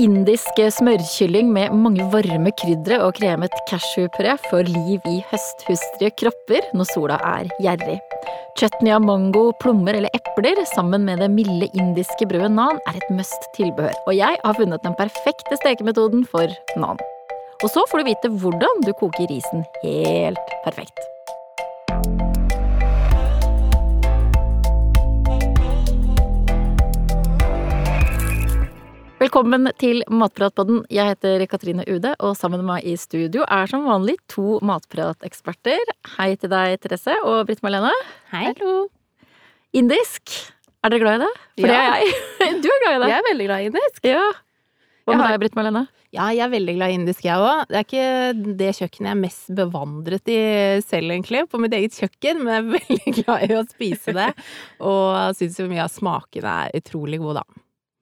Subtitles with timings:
[0.00, 6.88] Indisk smørkylling med mange varme krydder og kremet cashewpuré får liv i høsthustrige kropper når
[6.88, 7.98] sola er gjerrig.
[8.56, 13.12] Chutney av mango, plommer eller epler sammen med det milde indiske brødet nan er et
[13.12, 16.48] must tilbehør, og jeg har funnet den perfekte stekemetoden for
[16.80, 17.04] nan.
[17.60, 21.10] Og så får du vite hvordan du koker risen helt perfekt.
[29.20, 30.84] Velkommen til Matpratpodden.
[30.92, 35.82] Jeg heter Katrine Ude, og sammen med meg i studio er som vanlig to matprateksperter.
[36.16, 37.92] Hei til deg, Therese og Britt Marlene.
[38.32, 38.46] Hei.
[38.48, 38.86] Hallo.
[39.76, 40.32] Indisk.
[40.80, 41.32] Er dere glad i det?
[41.60, 41.74] For Ja.
[41.74, 42.60] det er jeg.
[42.64, 43.10] Du er glad i det?
[43.12, 44.00] Jeg er veldig glad i indisk.
[44.08, 44.24] Ja.
[45.04, 45.84] Hva med har- deg, Britt Marlene?
[46.16, 47.66] Ja, jeg er veldig glad i indisk, jeg òg.
[47.68, 50.40] Det er ikke det kjøkkenet jeg er mest bevandret i
[50.82, 54.30] selv, egentlig, på mitt eget kjøkken, men jeg er veldig glad i å spise det.
[54.80, 57.60] Og syns jo mye av smakene er utrolig gode, da.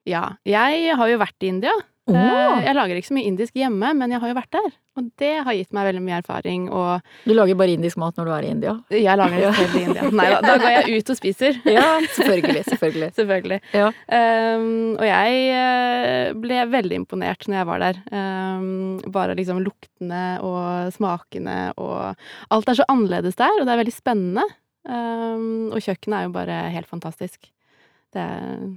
[0.09, 1.77] Ja, jeg har jo vært i India.
[2.09, 4.69] Eh, Jeg lager ikke så mye indisk hjemme, men jeg har jo vært der.
[4.99, 8.25] Og det har gitt meg veldig mye erfaring, og Du lager bare indisk mat når
[8.25, 8.73] du er i India?
[8.91, 10.07] jeg lager det selv i India.
[10.19, 11.59] Nei da, da går jeg ut og spiser.
[11.77, 11.85] Ja,
[12.17, 12.65] selvfølgelig.
[12.71, 13.11] selvfølgelig.
[13.19, 13.61] Selvfølgelig.
[13.77, 13.91] Ja.
[14.09, 18.01] Um, og jeg eh, ble veldig imponert når jeg var der.
[18.09, 22.17] Um, bare liksom luktene og smakene og
[22.57, 24.49] Alt er så annerledes der, og det er veldig spennende.
[24.89, 27.51] Um, og kjøkkenet er jo bare helt fantastisk.
[28.17, 28.69] Det er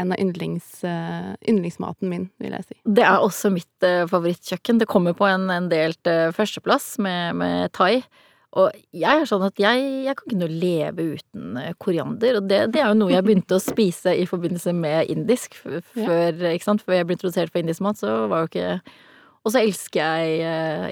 [0.00, 2.76] en av yndlings, uh, yndlingsmaten min, vil jeg si.
[2.84, 4.80] Det er også mitt uh, favorittkjøkken.
[4.82, 8.00] Det kommer på en, en delt uh, førsteplass med, med thai.
[8.58, 12.40] Og jeg er sånn at jeg, jeg kan ikke noe leve uten koriander.
[12.40, 15.54] Og det, det er jo noe jeg begynte å spise i forbindelse med indisk.
[15.60, 16.08] f- Ja.
[16.08, 16.82] Før, ikke sant?
[16.82, 18.72] før jeg ble introdusert for indisk mat, så var jo ikke
[19.46, 20.40] Og så elsker jeg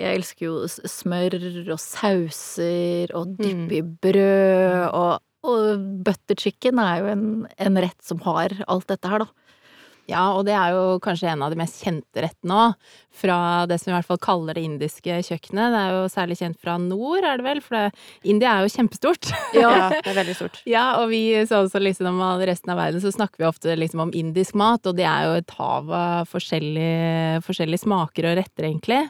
[0.01, 1.34] Jeg elsker jo smør
[1.75, 7.27] og sauser og dyppe i brød og og butter chicken er jo en,
[7.58, 9.48] en rett som har alt dette her, da.
[10.08, 13.77] Ja, og det er jo kanskje en av de mest kjente rettene òg, fra det
[13.77, 15.74] som vi i hvert fall kaller det indiske kjøkkenet.
[15.74, 18.73] Det er jo særlig kjent fra nord, er det vel, for det, India er jo
[18.73, 19.29] kjempestort.
[19.52, 20.63] Ja, det er veldig stort.
[20.68, 21.20] Ja, og vi
[21.51, 24.89] sånn som liksom om resten av verden så snakker vi ofte liksom om indisk mat,
[24.89, 29.02] og det er jo et hav av forskjellige, forskjellige smaker og retter, egentlig.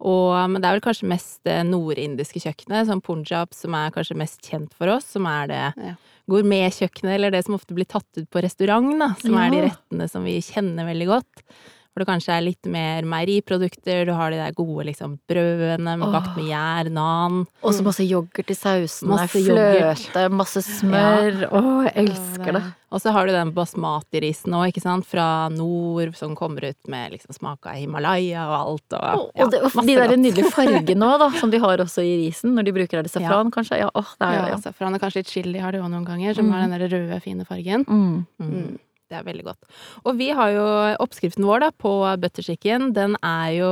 [0.00, 4.16] Og, men det er vel kanskje mest det nordindiske kjøkkenet, som punjab, som er kanskje
[4.16, 5.94] mest kjent for oss, som er det Ja.
[6.30, 10.08] gourmetkjøkkenet, eller det som ofte blir tatt ut på restaurant, da, som er de rettene
[10.08, 11.44] som vi kjenner veldig godt.
[11.90, 16.12] For det kanskje er litt mer meieriprodukter, du har de der gode liksom brødene med
[16.14, 17.40] bakt med gjær, nan.
[17.66, 21.40] Og så masse yoghurt i sausen, Masse fløte, masse smør.
[21.50, 22.62] Å, jeg elsker det.
[22.90, 27.12] Og så har du den basmati-risen òg, ikke sant, fra nord, som kommer ut med
[27.14, 30.18] liksom smak av Himalaya og alt, og og, det, og de der godt.
[30.22, 33.12] nydelige fargene òg, da, som de har også i risen, når de bruker er det
[33.14, 33.78] safran, kanskje.
[33.82, 34.60] Ja, åh, det er Ja, jo ja.
[34.62, 36.52] Safran og kanskje litt chili har de òg noen ganger, som Mm.
[36.54, 37.84] har den der røde, fine fargen.
[37.86, 38.26] Mm.
[38.42, 38.78] Mm.
[39.10, 39.64] Det er veldig godt.
[40.06, 40.64] Og vi har jo
[41.02, 41.90] oppskriften vår da, på
[42.22, 42.92] butter chicken.
[42.94, 43.70] Den er jo,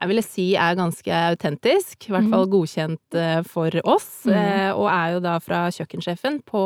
[0.00, 2.06] jeg ville si, er ganske autentisk.
[2.08, 4.08] I hvert fall godkjent eh, for oss.
[4.24, 4.32] Mhm.
[4.40, 6.62] eh, Og er jo da fra kjøkkensjefen på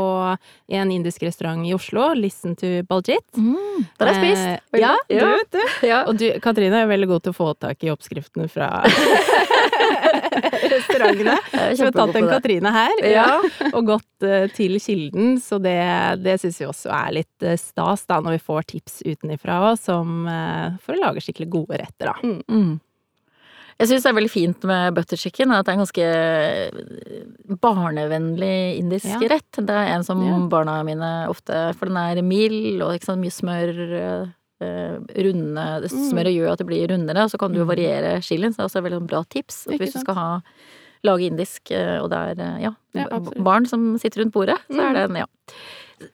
[0.79, 3.27] en indisk restaurant i Oslo, Listen to Baljit.
[3.35, 3.83] Mm.
[3.99, 4.47] Der har jeg spist.
[4.47, 5.67] Eh, ja, Ja, du det.
[5.89, 6.05] Ja.
[6.07, 8.71] Og du, Katrine er veldig god til å få tak i oppskriftene fra
[10.75, 11.37] restaurantene.
[11.53, 12.29] Vi har tatt en.
[12.29, 13.29] Katrine her, Ja.
[13.73, 15.79] og gått eh, til kilden, så det,
[16.25, 20.27] det syns vi også er litt eh, stas, da, når vi får tips utenifra som
[20.29, 22.37] eh, for å lage skikkelig gode retter, da.
[22.51, 22.77] Mm.
[23.79, 26.07] Jeg syns det er veldig fint med butter chicken, at det er en ganske
[27.63, 29.21] barnevennlig indisk Ja.
[29.37, 29.53] rett.
[29.55, 30.39] Det er en som Ja.
[30.51, 34.33] barna mine ofte For den er mild, og sant, mye smør.
[34.61, 36.11] Eh, runde det Mm.
[36.11, 37.73] Smøret gjør at det blir rundere, og så kan du jo Mm.
[37.77, 38.53] variere chilien.
[38.53, 39.67] Så det er også et veldig bra tips.
[39.71, 40.41] Hvis du skal ha
[41.05, 43.07] lage indisk, eh, og det er eh, ja, Ja,
[43.39, 45.27] barn som sitter rundt bordet, så er den, det en ja.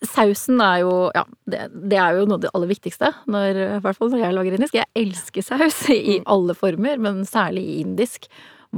[0.03, 3.81] Sausen er jo ja, det, det er jo noe av det aller viktigste, når, i
[3.84, 4.75] hvert fall når jeg lager indisk.
[4.78, 6.25] Jeg elsker saus i Mm.
[6.26, 8.28] alle former, men særlig i indisk.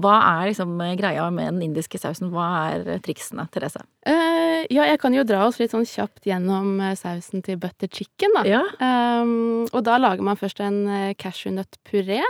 [0.03, 2.31] Hva er liksom greia med den indiske sausen?
[2.35, 3.83] Hva er triksene, Therese?
[4.07, 7.91] Uh, ja, jeg kan jo dra oss litt sånn kjapt gjennom eh, sausen til butter
[7.93, 8.43] chicken, da.
[8.49, 8.63] Ja.
[8.81, 10.83] Um, og da lager man først en
[11.21, 12.21] cashewnøttpuré,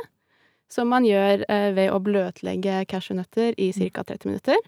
[0.72, 4.06] som man gjør uh, ved å bløtlegge cashewnøtter i ca.
[4.06, 4.62] 30 minutter.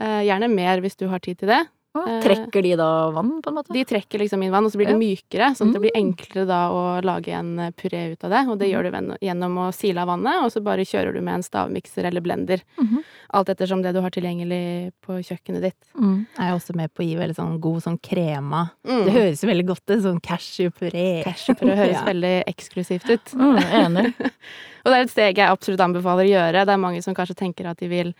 [0.00, 1.62] Uh, gjerne mer hvis du har tid til det.
[1.94, 3.72] Eh, Trekker de da vann, på en måte?
[3.74, 6.00] De trekker liksom inn vann, og så blir det mykere, sånn at det blir Mm.
[6.14, 8.40] enklere da å lage en eh, puré ut av det.
[8.48, 11.34] Og det gjør du gjennom å sile av vannet, og så bare kjører du med
[11.34, 12.62] en stavmikser eller blender.
[12.80, 13.02] Mhm.
[13.34, 15.76] Alt ettersom det du har tilgjengelig på kjøkkenet ditt.
[16.00, 16.26] Mm.
[16.38, 18.70] Jeg er også med på å gi veldig sånn god sånn krema.
[18.86, 19.04] Mm.
[19.04, 21.24] Det høres jo veldig godt ut, sånn cashewpuré.
[21.24, 22.04] Cashewpuré høres Ja.
[22.08, 23.34] veldig eksklusivt ut.
[23.34, 24.14] Mm, enig.
[24.84, 26.64] Og det er et steg jeg absolutt anbefaler å gjøre.
[26.66, 28.14] Det er mange som kanskje tenker at de vil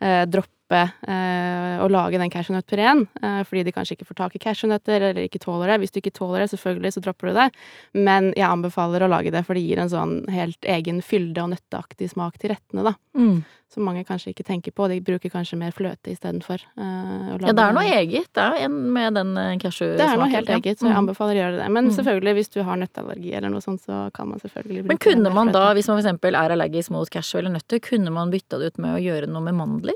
[0.00, 4.38] eh, droppe eh, å lage den cashewnøttpureen, eh, fordi de kanskje ikke får tak i
[4.38, 5.80] cashewnøtter eller ikke tåler det.
[5.80, 7.48] Hvis du ikke tåler det, selvfølgelig, så dropper du det.
[7.94, 11.50] Men jeg anbefaler å lage det, for det gir en sånn helt egen fylde og
[11.54, 12.94] nøtteaktig smak til rettene, da.
[13.16, 13.44] Mm.
[13.70, 14.88] Som mange kanskje ikke tenker på.
[14.90, 16.58] De bruker kanskje mer fløte istedenfor.
[16.74, 18.26] Uh, ja, det er noe eget.
[18.34, 19.96] Det er en med den eh, cashewsmaken.
[20.00, 20.98] Det er noe helt eget, så jeg Mm.
[21.04, 21.68] anbefaler å gjøre det.
[21.70, 21.94] Men Mm.
[21.94, 25.32] selvfølgelig, hvis du har nøtteallergi eller noe sånt, så kan man selvfølgelig bruke Men kunne
[25.32, 28.74] man da, hvis man eksempel er allergisk mot cashew eller nøtter, kunne man bytta det
[28.74, 29.94] ut med å gjøre noe med mandler?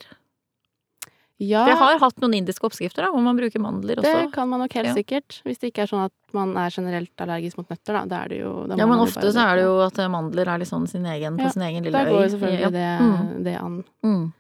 [1.49, 4.13] Ja, For jeg har hatt noen indiske oppskrifter da, hvor man bruker mandler også.
[4.25, 4.95] det kan man nok helt Ja.
[4.95, 5.41] sikkert.
[5.45, 8.05] Hvis det ikke er sånn at man er generelt allergisk mot nøtter, da.
[8.07, 10.59] Da er det jo da Ja, men ofte så er det jo at mandler er
[10.59, 12.11] litt sånn sin egen, på sin egen lille Da øy.
[12.13, 12.71] går jo selvfølgelig Ja.
[12.71, 13.45] det, Mm.
[13.45, 13.85] det an.
[14.03, 14.33] Mm.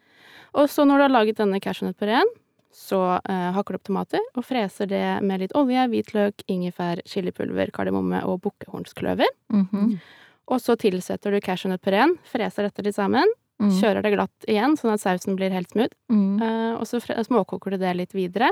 [0.54, 2.24] Og så når du har laget denne cashewnøttpureen,
[2.72, 7.70] så eh, hakker du opp tomater og freser det med litt olje, hvitløk, ingefær, chilipulver,
[7.70, 9.26] kardemomme og bukkehornskløver.
[9.52, 10.00] Mhm.
[10.48, 13.24] Og så tilsetter du cashewnøttpureen, freser dette litt sammen,
[13.62, 13.70] Mm.
[13.80, 15.94] kjører det glatt igjen, sånn at sausen blir helt smooth.
[16.10, 16.40] Mm.
[16.42, 18.50] Uh, og så småkoker du det litt videre.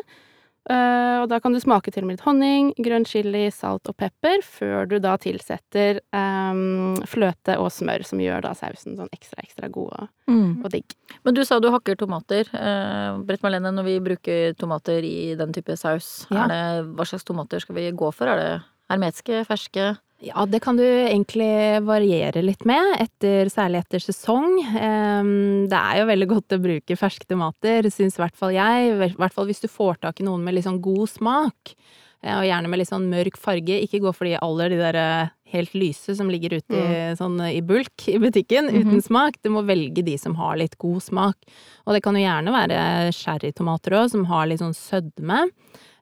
[0.70, 4.44] Uh, og da kan du smake til med litt honning, grønn chili, salt og pepper,
[4.46, 9.68] før du da tilsetter um, fløte og smør, som gjør da sausen sånn ekstra, ekstra
[9.74, 10.62] god og, Mm.
[10.64, 10.94] og digg.
[11.26, 12.46] Men du sa du hakker tomater.
[12.54, 16.44] Uh, Brett Marlene, når vi bruker tomater i den type saus, Ja.
[16.44, 18.28] er det, hva slags tomater skal vi gå for?
[18.28, 19.98] Er det hermetiske, ferske?
[20.22, 21.48] Ja, det kan du egentlig
[21.82, 24.52] variere litt med, etter, særlig etter sesong.
[24.78, 25.32] Ehm,
[25.70, 28.92] det er jo veldig godt å bruke ferske tomater, syns i hvert fall jeg.
[28.92, 31.74] I hvert fall hvis du får tak i noen med litt sånn god smak.
[32.22, 33.80] eh, Og gjerne med litt sånn mørk farge.
[33.82, 37.40] Ikke gå for de aller de der eh, helt lyse som ligger ute i, sånn
[37.50, 39.42] i bulk i butikken, uten smak.
[39.42, 41.36] Du må velge de som har litt god smak.
[41.84, 45.48] Og det kan jo gjerne være sherrytomater òg, som har litt sånn sødme.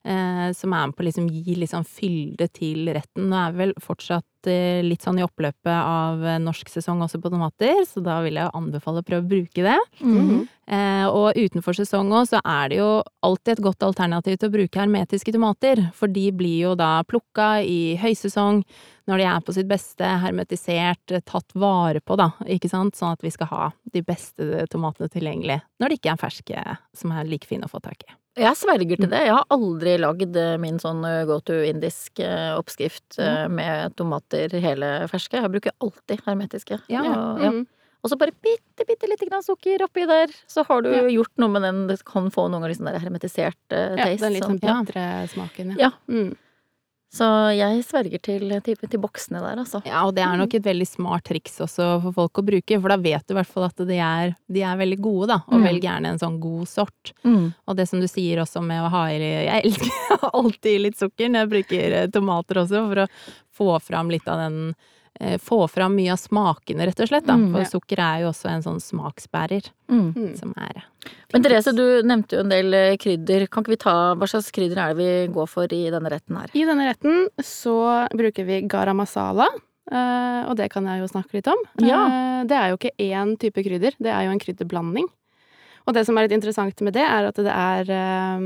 [0.00, 3.26] Eh, som er med på å liksom gi litt sånn fylde til retten.
[3.28, 7.20] Nå er vi vel fortsatt eh, litt sånn i oppløpet av eh, norsk sesong også
[7.20, 9.76] på tomater, så da vil jeg anbefale å prøve å bruke det.
[10.00, 10.46] Mm.
[10.72, 12.86] Eh, og utenfor sesong òg, så er det jo
[13.28, 17.50] alltid et godt alternativ til å bruke hermetiske tomater, for de blir jo da plukka
[17.60, 18.62] i høysesong,
[19.10, 23.26] når de er på sitt beste, hermetisert, tatt vare på, da, ikke sant, sånn at
[23.26, 27.50] vi skal ha de beste tomatene tilgjengelig når de ikke er ferske, som er like
[27.50, 28.19] fine å få tak i.
[28.38, 29.24] Jeg sverger til det.
[29.26, 33.18] Jeg har aldri lagd eh, min sånn eh, go to indisk eh, oppskrift
[33.50, 35.40] med tomater hele ferske.
[35.40, 36.78] Jeg bruker alltid hermetiske.
[36.92, 37.02] Ja.
[37.10, 37.50] Og, ja.
[37.50, 37.64] Mhm.
[38.00, 41.02] og så bare bitte, bitte lite grann sukker oppi der, så har du Ja.
[41.10, 41.86] gjort noe med den.
[41.90, 43.98] Det kan få noen ganger liksom der hermetisert taste.
[43.98, 44.78] Ja, den litt sånn ja.
[44.84, 45.90] bitre smaken, Ja.
[46.08, 46.36] Mm.
[47.10, 47.26] Så
[47.58, 49.80] jeg sverger til, til, til boksene der, altså.
[49.82, 52.92] Ja, og det er nok et veldig smart triks også for folk å bruke, for
[52.94, 55.40] da vet du i hvert fall at de er, de er veldig gode, da.
[55.50, 55.64] Og Mm.
[55.66, 57.12] velg gjerne en sånn god sort.
[57.26, 57.50] Mm.
[57.66, 61.28] Og det som du sier også med å ha i Jeg elsker alltid litt sukker
[61.34, 63.08] når jeg bruker eh, tomater også, for å
[63.58, 64.60] få fram litt av den
[65.42, 67.34] Få fram mye av smakene, rett og slett, da.
[67.36, 70.14] Mm, For sukker er jo også en sånn smaksbærer, Mm.
[70.14, 70.36] Mm.
[70.38, 70.84] som er
[71.32, 73.48] Men Therese, du nevnte jo en del eh, krydder.
[73.50, 76.36] Kan ikke vi ta Hva slags krydder er det vi går for i denne retten
[76.38, 76.48] her?
[76.54, 79.46] I denne retten så bruker vi garam masala.
[79.90, 81.58] eh, og det kan jeg jo snakke litt om.
[81.82, 82.06] Ja.
[82.06, 85.08] Eh, det er jo ikke én type krydder, det er jo en krydderblanding.
[85.88, 88.42] Og det som er litt interessant med det, er at det er eh,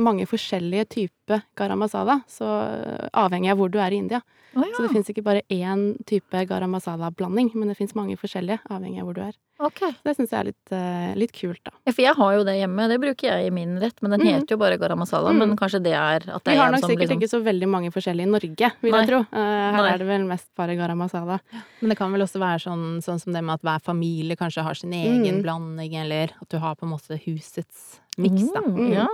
[0.00, 2.20] mange forskjellige typer garam masala.
[2.30, 4.22] Så eh, avhengig av hvor du er i India.
[4.54, 8.60] Å Så det fins ikke bare én type garam masala-blanding, men det fins mange forskjellige,
[8.70, 9.38] avhengig av hvor du er.
[9.62, 9.80] Ok.
[10.02, 11.70] Det syns jeg er litt, eh, litt kult, da.
[11.86, 12.88] Ja, for jeg har jo det hjemme.
[12.90, 14.30] Det bruker jeg i min rett, men den mm.
[14.32, 15.30] heter jo bare garam masala.
[15.30, 15.38] Mm.
[15.38, 17.68] Men kanskje det er at det Vi er har nok sikkert liksom ikke så veldig
[17.70, 19.02] mange forskjellige i Norge, vil Nei.
[19.04, 19.20] jeg tro.
[19.30, 19.38] Eh,
[19.76, 19.92] her Nei.
[19.92, 21.38] er det vel mest bare garam masala.
[21.80, 24.66] Men det kan vel også være sånn, sånn som det med at hver familie kanskje
[24.66, 25.42] har sin egen Mm.
[25.42, 28.60] blanding, eller at du har på en måte husets miks, da.
[28.64, 28.92] Mm, Mm.
[28.94, 29.06] Ja.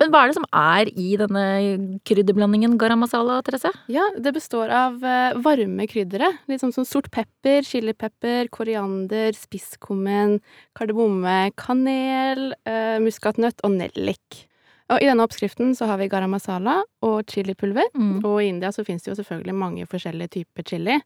[0.00, 1.44] Men hva er det som er i denne
[2.06, 3.72] krydderblandingen garam masala, Therese?
[3.88, 6.32] Ja, det består av eh, varme kryddere.
[6.48, 10.38] Litt sånn som sort pepper, chilipepper, koriander, spisskummen,
[10.78, 14.44] kardemomme, kanel, uh, muskatnøtt og nellik.
[14.88, 17.90] Og I denne oppskriften så har vi garam masala og chilipulver.
[17.92, 18.22] Mm.
[18.24, 20.96] Og i India så finnes det jo selvfølgelig mange forskjellige typer chili.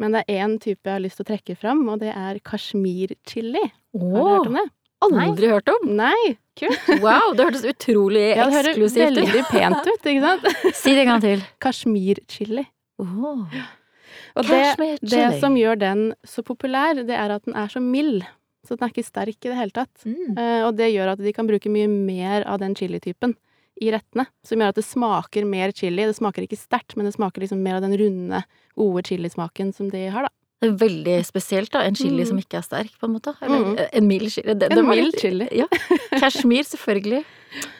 [0.00, 2.40] Men det er én type jeg har lyst til å trekke fram, og det er
[2.40, 3.60] kashmir-chili.
[3.92, 4.66] Har du hørt om det?
[5.04, 5.90] aldri hørt om!
[5.98, 6.38] Nei!
[6.56, 6.86] Kult.
[7.04, 9.18] Wow, det hørtes utrolig Ja, det eksklusivt ut.
[9.20, 10.46] veldig pent ut, ikke sant?
[10.82, 11.42] Si det en gang til.
[11.62, 12.64] Kashmir-chili.
[13.02, 13.58] Åh,
[14.36, 15.40] Og det, Kashmir det chili.
[15.42, 18.24] som gjør den så populær, det er at den er så mild.
[18.66, 19.92] Så den er ikke sterk i det hele tatt.
[20.08, 20.32] Mm.
[20.34, 23.36] Uh, og det gjør at de kan bruke mye mer av den chilitypen
[23.84, 24.24] i rettene.
[24.48, 26.08] Som gjør at det smaker mer chili.
[26.08, 28.40] Det smaker ikke sterkt, men det smaker liksom mer av den runde,
[28.80, 30.32] gode chilismaken som de har, da.
[30.62, 31.82] Det er veldig spesielt, da.
[31.84, 32.28] En chili Mm.
[32.28, 33.34] som ikke er sterk, på en måte.
[33.42, 33.88] Eller Mm.
[33.92, 34.54] en mild chili.
[34.54, 35.48] Det, En mild chili.
[35.52, 35.66] Ja.
[36.18, 37.24] Kashmir, selvfølgelig.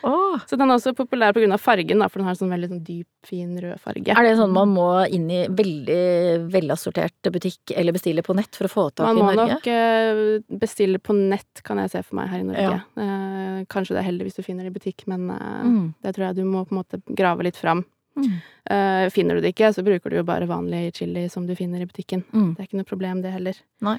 [0.04, 0.38] Oh.
[0.48, 2.84] Så den er også populær av fargen, da, for den har en sånn veldig sånn
[2.86, 4.08] dyp, fin rød farge.
[4.08, 8.64] Er det sånn man må inn i veldig velassortert butikk eller bestille på nett for
[8.68, 12.16] å få tak Man i må nok eh, bestille på nett, kan jeg se for
[12.16, 12.62] meg, her i Norge.
[12.62, 12.80] Ja.
[13.02, 15.94] Eh, kanskje det er heldig hvis du finner det i butikk, men eh, Mm.
[16.02, 17.84] det tror jeg du må på en måte grave litt fram.
[18.16, 18.38] Mm.
[18.66, 21.84] Uh, finner du det ikke, så bruker du jo bare vanlig chili som du finner
[21.84, 22.24] i butikken.
[22.32, 22.54] Mm.
[22.56, 23.60] Det er ikke noe problem, det heller.
[23.84, 23.98] Nei.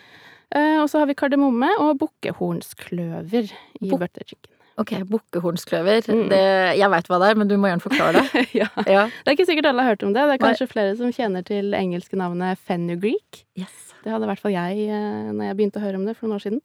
[0.55, 3.49] Eh, og så har vi kardemomme og bukkehornskløver
[3.81, 4.53] i Buk- butter chicken.
[4.77, 6.05] Ok, bukkehornskløver.
[6.13, 6.27] Mm.
[6.29, 6.41] Det,
[6.77, 8.43] jeg veit hva det er, men du må gjerne forklare det.
[8.61, 8.67] ja.
[8.85, 9.07] Ja.
[9.09, 10.21] Det er ikke sikkert alle har hørt om det.
[10.21, 10.51] Det er Nei.
[10.51, 13.41] kanskje flere som kjenner til engelske navnet fenugreek.
[13.57, 13.87] Yes.
[14.03, 16.27] Det hadde i hvert fall jeg eh, når jeg begynte å høre om det for
[16.29, 16.61] noen år siden.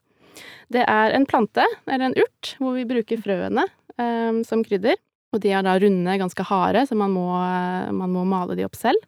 [0.72, 3.64] Det er en plante, eller en urt, hvor vi bruker frøene
[3.98, 4.96] um, som krydder.
[5.32, 8.64] Og de er da runde, ganske harde, så man må, eh, man må male de
[8.66, 9.00] opp selv.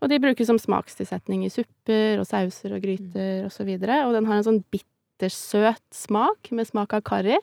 [0.00, 4.06] Og de brukes som smakstilsetning i supper og sauser og gryter og så videre.
[4.08, 7.36] Og den har en sånn bittersøt smak, med smak av karri.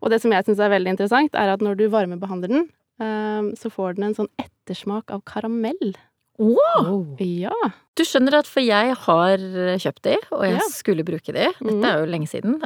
[0.00, 2.68] Og det som jeg syns er veldig interessant, er at når du varmebehandler den,
[3.02, 5.96] eh, så får den en sånn ettersmak av karamell.
[6.38, 7.16] Wow!
[7.18, 7.50] Ja.
[7.96, 9.36] Du skjønner at for jeg har
[9.82, 10.68] kjøpt de, og jeg Ja.
[10.70, 11.50] skulle bruke de.
[11.60, 11.84] Dette Mhm.
[11.84, 12.62] er jo lenge siden.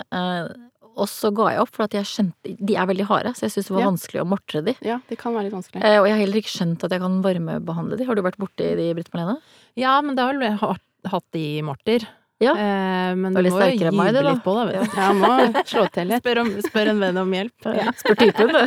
[0.96, 3.54] Og så ga jeg opp, for at jeg skjønte De er veldig harde, så jeg
[3.56, 3.90] syns det var Ja.
[3.90, 4.74] vanskelig å mortre de.
[4.86, 5.82] ja, det kan være litt vanskelig.
[5.84, 8.04] Eh, og jeg har heller ikke skjønt at jeg kan varmebehandle de.
[8.08, 9.40] Har du vært borti de, Britt Marlene?
[9.76, 12.06] Ja, men det har vel hatt- hatt de i morter.
[12.42, 12.50] Ja.
[12.58, 14.32] Eh, men du må jo sterkere meg, det, da.
[14.34, 14.96] litt på det, vet du.
[14.98, 16.22] Ja, må slå til litt.
[16.24, 17.68] Spør, om, spør en venn om hjelp.
[17.78, 17.92] Ja.
[17.94, 18.62] Spør typen, du.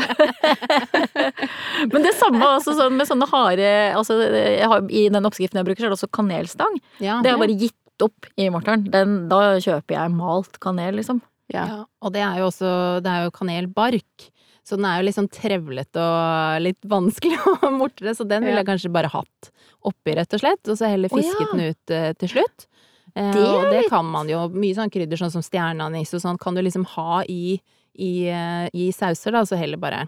[1.92, 5.68] Men det samme altså, sånn med sånne harde altså, jeg har, I den oppskriften jeg
[5.68, 6.80] bruker, så er det også kanelstang.
[7.04, 8.86] Ja, Det har jeg bare gitt opp i morteren.
[8.94, 11.22] Den, da kjøper jeg malt kanel, liksom.
[11.54, 11.64] Ja.
[11.64, 14.28] Ja, og det er jo også Det er jo kanelbark.
[14.68, 18.60] Så den er jo litt sånn trevlete og litt vanskelig å mortre, så den ville
[18.60, 19.52] jeg kanskje bare hatt
[19.88, 20.64] oppi, rett og slett.
[20.68, 21.54] Og så heller fisket fisket ja.
[21.54, 22.68] den ut uh, til slutt.
[23.14, 24.44] Eh, Det og det kan man jo.
[24.52, 27.58] Mye sånn krydder sånn som stjerneanis og sånn kan du liksom ha i,
[27.96, 29.46] i, uh, i sauser, da.
[29.48, 30.04] Så heller bare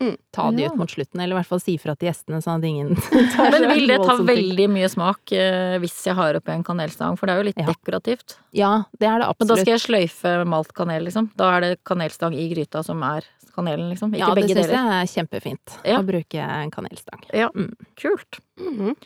[0.00, 0.16] Mm.
[0.32, 0.68] ta de Ja.
[0.70, 2.88] ut mot slutten, eller i hvert fall si fra til gjestene sånn at ingen
[3.52, 7.18] Men vil det ta veldig mye smak eh, hvis jeg har oppi en kanelstang?
[7.20, 7.66] For det er jo litt Ja.
[7.68, 8.38] dekorativt.
[8.56, 11.28] Ja, det er det Men da skal jeg sløyfe malt kanel, liksom.
[11.36, 14.14] Da er det kanelstang i gryta som er kanelen, liksom.
[14.14, 15.76] Ikke ja, det begge syns jeg er kjempefint.
[15.84, 15.98] Ja.
[16.00, 17.20] Å bruke en kanelstang.
[17.34, 17.74] Ja, Mm.
[18.00, 18.40] kult.
[18.58, 18.96] Mhm.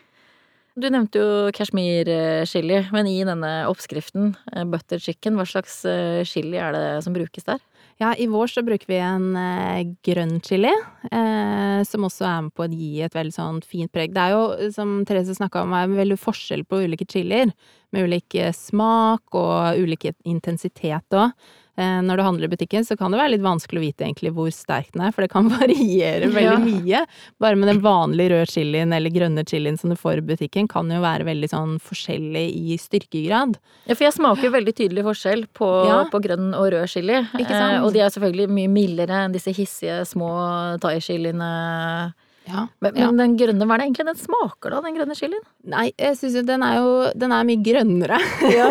[0.76, 6.56] Du nevnte jo kashmir-chili, men i denne oppskriften, eh, butter chicken, hva slags eh, chili
[6.58, 7.58] er det som brukes der?
[8.02, 10.72] Ja, i vår så bruker vi en eh, grønn chili,
[11.14, 14.10] eh, som også er med på å gi et veldig sånn fint preg.
[14.16, 17.52] Det er jo, som Therese snakka om, er veldig forskjell på ulike chilier,
[17.94, 21.30] med ulik eh, smak og ulik intensitet òg.
[21.76, 24.30] Eh, når du handler i butikken, så kan det være litt vanskelig å vite egentlig
[24.36, 26.58] hvor sterk den er, for det kan variere veldig Ja.
[26.62, 27.00] mye.
[27.42, 30.88] Bare med den vanlige røde chilien eller grønne chilien som du får i butikken, kan
[30.90, 33.56] jo være veldig sånn forskjellig i styrkegrad.
[33.88, 36.04] Ja, for jeg smaker veldig tydelig forskjell på, Ja.
[36.12, 37.18] på grønn og rød chili.
[37.40, 40.30] Eh, og de er selvfølgelig mye mildere enn disse hissige små
[40.78, 42.14] thai-chiliene.
[42.46, 45.40] Ja, Men, men den grønne, hva er det egentlig den smaker da, den grønne chilien?
[45.64, 48.18] Nei, jeg syns jo den er jo Den er mye grønnere
[48.58, 48.66] ja.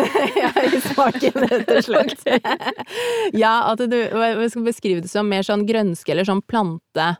[0.62, 2.22] i smaken, rett og slett.
[3.44, 7.16] ja, at du Jeg skal beskrive det som mer sånn grønske eller sånn plante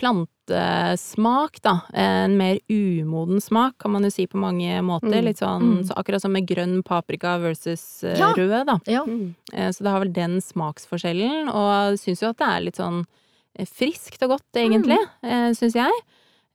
[0.00, 1.80] Plantesmak, da.
[1.92, 5.18] En mer umoden smak, kan man jo si på mange måter.
[5.20, 5.24] Mm.
[5.26, 5.84] Litt sånn Mm.
[5.86, 8.32] så akkurat som med grønn paprika versus eh, Ja.
[8.32, 8.78] rød, da.
[8.86, 9.04] Ja.
[9.04, 9.34] Mm.
[9.52, 13.04] Så det har vel den smaksforskjellen, og syns jo at det er litt sånn
[13.68, 15.54] friskt og godt, egentlig, mm.
[15.58, 16.02] syns jeg.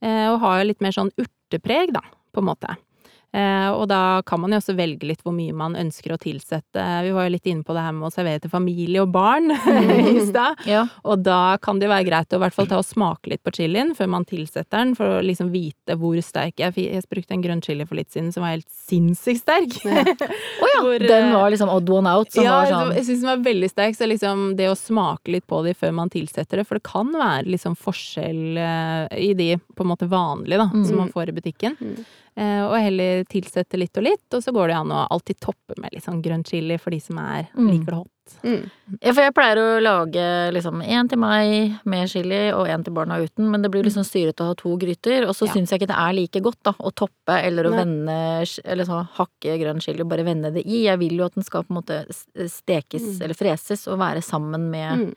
[0.03, 2.03] Eh, Og har jo litt mer sånn urtepreg, da,
[2.35, 2.75] på en måte.
[3.35, 6.83] Eh, Og da kan man jo også velge litt hvor mye man ønsker å tilsette.
[7.03, 9.51] Vi var jo litt inne på det her med å servere til familie og barn
[10.15, 10.61] i stad.
[10.69, 10.85] Ja.
[11.03, 13.43] Og da kan det jo være greit å i hvert fall ta og smake litt
[13.43, 16.93] på chilien før man tilsetter den, for å liksom vite hvor sterk Jeg, er.
[16.95, 19.75] jeg brukte en grønn chili for litt siden som var helt sinnssykt sterk.
[19.85, 23.05] Å ja, Hvor, den eh, var liksom odd one out, som ja, var sånn jeg
[23.09, 26.11] syns den var veldig sterk, så liksom det å smake litt på de før man
[26.13, 30.61] tilsetter det, for det kan være liksom forskjell eh, i de på en måte vanlige,
[30.63, 30.85] da, Mm.
[30.87, 31.75] som man får i butikken.
[31.79, 32.05] Mm.
[32.37, 35.77] Eh, og heller tilsette litt og litt, og så går det an å alltid toppe
[35.79, 37.69] med litt sånn grønn chili for de som er, Mm.
[37.71, 38.11] liker det hot.
[38.43, 38.69] Mm.
[39.01, 42.91] Ja, for jeg pleier å lage liksom én til meg med chili og én til
[42.93, 45.23] barna uten, men det blir liksom styrete å ha to gryter.
[45.29, 45.53] Og så Ja.
[45.53, 47.83] syns jeg ikke det er like godt da, å toppe eller å Nei.
[47.85, 50.83] vende Eller sånn hakke grønn chili og bare vende det i.
[50.85, 52.05] Jeg vil jo at den skal på en måte
[52.49, 53.21] stekes Mm.
[53.21, 55.15] eller freses og være sammen med Mm.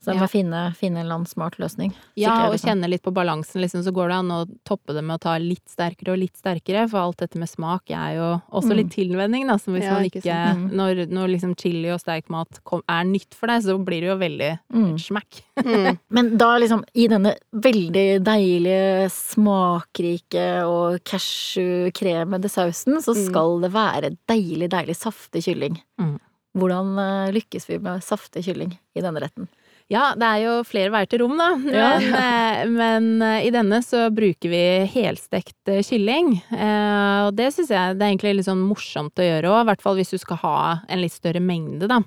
[0.00, 0.22] Så jeg Ja.
[0.24, 1.92] må finne, finne en eller annen smart løsning.
[2.16, 2.70] Ja, og liksom.
[2.70, 5.36] kjenne litt på balansen, liksom, så går det an å toppe det med å ta
[5.36, 8.76] litt sterkere og litt sterkere, for alt dette med smak er jo også Mm.
[8.78, 10.56] litt tilvenning, da, som hvis Ja, man ikke ikke.
[10.56, 10.70] Mm.
[10.72, 14.08] Når, når liksom chili og sterk mat kom, er nytt for deg, så blir det
[14.08, 14.98] jo veldig Mm.
[14.98, 15.42] smack.
[15.58, 15.98] Mm.
[16.10, 23.26] Men da liksom, i denne veldig deilige, smakrike og cashew-kremede sausen, så Mm.
[23.28, 25.80] skal det være deilig, deilig saftig kylling.
[26.00, 26.18] Mm.
[26.56, 29.48] Hvordan eh, lykkes vi med saftig kylling i denne retten?
[29.90, 31.48] Ja, det er jo flere veier til rom, da.
[31.66, 31.88] Ja.
[32.00, 36.36] Men, eh, men eh, i denne så bruker vi helstekt eh, kylling.
[36.50, 39.82] Og det syns jeg det er egentlig litt sånn morsomt å gjøre òg, i hvert
[39.82, 41.98] fall hvis du skal ha en litt større mengde, da.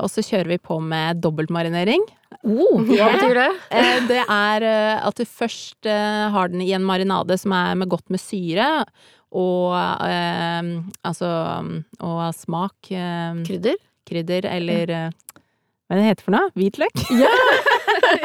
[0.00, 2.02] Og så kjører vi på med dobbeltmarinering.
[2.42, 3.50] Oh, hva betyr det?
[4.10, 4.66] Det er
[4.96, 8.66] at du først har den i en marinade som er med godt med syre.
[9.30, 11.30] Og altså
[12.02, 12.90] Og smak.
[12.90, 13.78] Krydder?
[14.10, 14.90] krydder eller
[15.90, 16.50] Hva er det heter for noe?
[16.54, 17.00] Hvitløk?
[17.18, 17.30] Ja!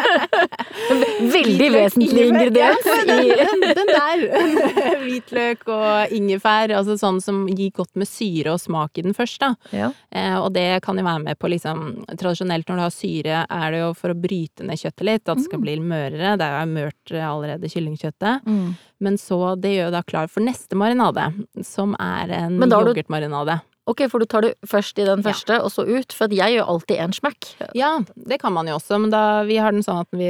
[1.33, 4.21] Veldig vesentlig ingrediens i Den der!
[5.01, 9.41] Hvitløk og ingefær, altså sånn som gir godt med syre og smak i den først,
[9.41, 9.49] da.
[9.73, 9.89] ja.
[10.13, 13.73] Eh, og det kan jo være med på liksom Tradisjonelt når du har syre, er
[13.73, 16.37] det jo for å bryte ned kjøttet litt, at det skal bli litt mørere.
[16.37, 18.45] Det er jo mørt allerede, kyllingkjøttet.
[18.45, 18.75] Mm.
[19.09, 21.31] Men så, det gjør jo da klar for neste marinade,
[21.65, 23.63] som er en yoghurtmarinade.
[23.87, 25.29] Ok, for du tar det først i den Ja.
[25.29, 26.11] første, og så ut.
[26.11, 27.45] For jeg gjør alltid en smekk.
[27.77, 30.25] Ja, det kan man jo også, men da vi har den sånn at vi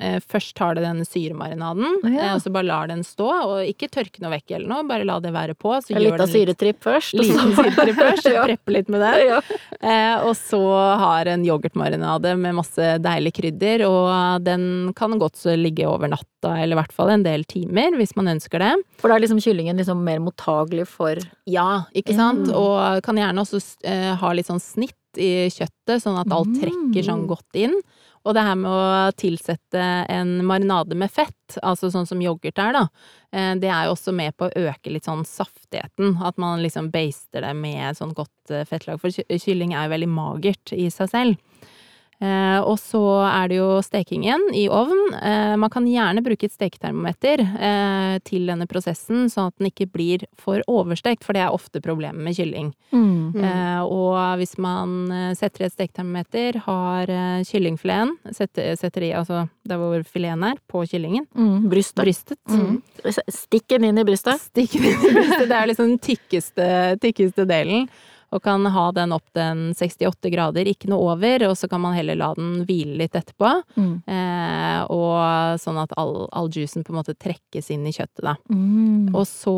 [0.00, 2.22] eh, først tar det den syremarinaden, Ja.
[2.30, 5.04] eh, og så bare lar den stå, og ikke tørke noe vekk eller noe, bare
[5.04, 5.76] la det være på.
[5.84, 7.12] Så En liten den syretripp først.
[7.20, 8.44] liten syretripp først, Ja.
[8.48, 9.14] preppe litt med det.
[9.26, 9.40] Ja.
[9.82, 10.62] Eh, og så
[10.98, 16.08] har en yoghurtmarinade med masse deilig krydder, og den kan godt så ligge over
[16.46, 18.72] natta, eller i hvert fall en del timer, hvis man ønsker det.
[18.98, 22.46] For da er liksom kyllingen liksom mer mottagelig for Ja, ikke sant?
[22.48, 22.54] Mm.
[22.56, 26.60] Og kan gjerne også eh, ha litt sånn snitt i kjøttet, sånn at alt Mm.
[26.60, 27.74] trekker sånn godt inn.
[28.26, 29.78] Og det her med å tilsette
[30.10, 32.88] en marinade med fett, altså sånn som yoghurt er, da,
[33.32, 36.20] eh, det er jo også med på å øke litt sånn saftigheten.
[36.20, 38.98] At man liksom baster det med sånn godt eh, fettlag.
[39.00, 41.36] For ky- kylling er jo veldig magert i seg selv.
[42.20, 45.00] Eh, og så er det jo stekingen i ovn.
[45.20, 49.88] Eh, man kan gjerne bruke et steketermometer eh, til denne prosessen, sånn at den ikke
[49.92, 52.72] blir for overstekt, for det er ofte problemet med kylling.
[52.92, 53.36] mm.
[53.36, 59.12] Eh, og hvis man eh, setter i et steketermometer, har eh, kyllingfileten, setter, setter i
[59.12, 61.68] altså der hvor fileten er, på kyllingen, Mm.
[61.68, 62.00] Brystet.
[62.04, 62.80] brystet, Mm.
[63.28, 64.40] Stikk den inn i brystet.
[64.40, 65.48] Stikk den i brystet.
[65.50, 66.66] Det er liksom den tykkeste,
[67.02, 67.88] tykkeste delen.
[68.34, 71.82] Og kan ha den opp til en 68 grader, ikke noe over, og så kan
[71.84, 73.52] man heller la den hvile litt etterpå.
[73.76, 73.92] Mm.
[74.02, 78.34] Eh, og sånn at all, all juicen på en måte trekkes inn i kjøttet, da.
[78.50, 79.14] Mm.
[79.14, 79.56] Og så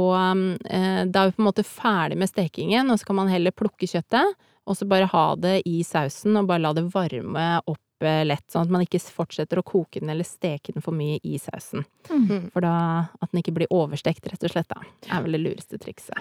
[0.68, 3.57] eh, Da er vi på en måte ferdig med stekingen, og så kan man heller
[3.57, 4.37] plukke kjøttet,
[4.68, 8.44] og så bare ha det i sausen, og bare la det varme opp eh, lett,
[8.50, 11.84] sånn at man ikke fortsetter å koke den eller steke den for mye i sausen.
[12.08, 12.50] Mm.
[12.52, 12.74] For da
[13.20, 14.80] at den ikke blir overstekt, rett og slett, da.
[15.11, 16.14] Er vel det lureste trikset.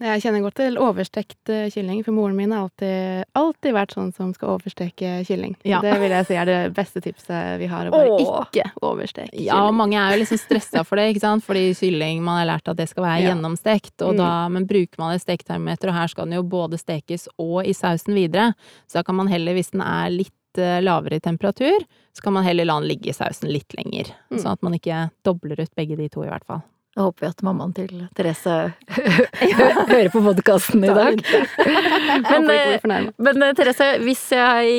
[0.00, 4.12] Jeg kjenner godt til overstekt eh, kylling, for moren min har alltid, alltid vært sånn
[4.16, 5.56] som skal oversteke kylling.
[5.68, 5.80] Ja.
[5.84, 8.48] Det vil jeg si er det beste tipset vi har, å bare Åh.
[8.48, 9.46] ikke oversteke kylling.
[9.46, 12.48] Ja, og mange er jo liksom stressa for det, ikke sant, fordi kylling, man har
[12.56, 13.34] lært at det skal være Ja.
[13.34, 14.16] gjennomstekt, og Mm.
[14.16, 17.72] da, men bruker man et steketermometer, og her skal den jo både stekes og i
[17.76, 18.54] sausen videre,
[18.88, 22.32] så da kan man heller, hvis den er litt eh, lavere i temperatur, så kan
[22.32, 24.38] man heller la den ligge i sausen litt lenger, Mm.
[24.38, 26.62] sånn at man ikke dobler ut begge de to i hvert fall.
[26.96, 28.54] Da håper vi at mammaen til Therese
[29.90, 31.20] hører på podkasten i dag.
[32.30, 32.86] Men, eh.
[33.14, 34.72] Men eh, Therese, hvis jeg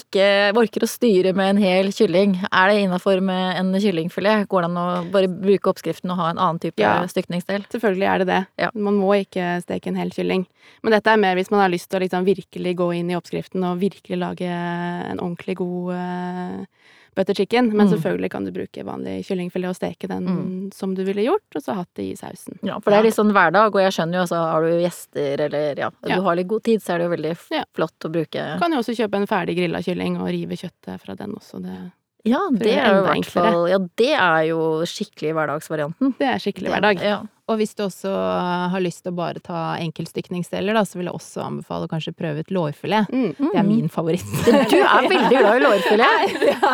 [0.00, 0.26] ikke
[0.58, 4.48] orker å styre med en hel kylling, er det innafor med en kyllingfilet?
[4.50, 6.96] Går det an å bare bruke oppskriften og ha en annen type Ja.
[7.06, 7.68] stykningsdel?
[7.70, 8.42] Selvfølgelig er det det.
[8.66, 8.72] Ja.
[8.74, 10.48] Man må ikke steke en hel kylling.
[10.82, 13.18] Men dette er mer hvis man har lyst til å liksom virkelig gå inn i
[13.20, 17.70] oppskriften og virkelig lage en ordentlig god uh, butter chicken.
[17.76, 17.92] Men Mm.
[17.94, 20.72] selvfølgelig kan du bruke vanlig kyllingfilet og steke den Mm.
[20.74, 22.58] som du ville gjort, og så hatt det i sausen.
[22.62, 25.40] Ja, for det er litt sånn hverdag, og jeg skjønner jo altså, har du gjester
[25.40, 26.16] eller ja, Ja.
[26.16, 28.72] du har litt god tid, så er det jo veldig flott å bruke Du kan
[28.72, 31.62] jo også kjøpe en ferdig grilla kylling og rive kjøttet fra den også.
[31.62, 31.92] Det,
[32.26, 36.14] Ja, det er fall Ja, det er jo skikkelig hverdagsvarianten.
[36.18, 37.00] det er skikkelig hverdag.
[37.02, 37.22] Ja.
[37.50, 38.08] Og hvis du også
[38.72, 42.14] har lyst til å bare ta enkeltstykningsdeler, da, så vil jeg også anbefale å kanskje
[42.16, 43.10] prøve ut lårfilet.
[43.12, 43.34] Mm.
[43.36, 44.24] Det er min favoritt.
[44.46, 46.34] Du er veldig glad i lårfilet.
[46.54, 46.72] ja,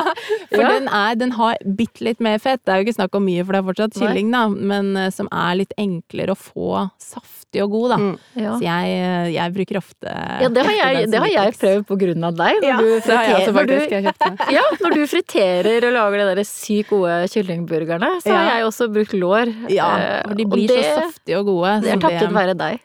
[0.53, 0.69] for Ja.
[0.77, 2.63] den, er, den har bitte litt mer fett.
[2.63, 5.11] Det er jo ikke snakk om mye, for det er fortsatt kylling, da, men eh,
[5.15, 7.99] som er litt enklere å få saftig og god, da.
[8.05, 8.13] Mm.
[8.45, 8.53] Ja.
[8.55, 11.99] Så jeg, eh, jeg bruker ofte Ja, det har jeg, det har jeg prøvd på
[12.05, 12.61] grunn av deg.
[12.63, 16.23] Når Ja, du Det har jeg friterer, når du, ja, når du friterer og lager
[16.23, 19.55] de der sykt gode kyllingburgerne, så har jeg også brukt lår.
[19.75, 21.73] Ja, Eh, for de og blir det, så saftige og gode.
[21.85, 22.85] Det er takket være deg.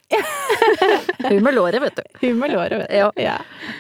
[1.30, 2.08] Hun med låret, vet du.
[2.22, 2.98] Hun med låret, vet du.
[2.98, 3.12] Ja.
[3.20, 3.38] Ja.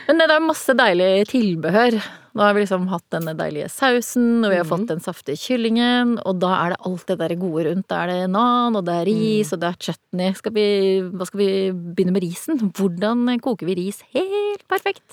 [0.07, 1.99] Men det er masse deilig tilbehør.
[2.35, 4.71] Nå har vi liksom hatt denne deilige sausen, og vi har mm.
[4.73, 7.87] fått den saftige kyllingen, og da er det alt det der gode rundt.
[7.91, 10.35] Da er det nan, og det er ris, og det er chutney.
[10.35, 10.67] Skal vi,
[11.15, 12.59] hva skal vi begynne med risen?
[12.75, 15.05] Hvordan koker vi ris helt perfekt?